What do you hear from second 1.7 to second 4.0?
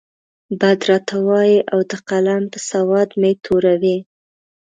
او د قلم په سودا مې توره وي.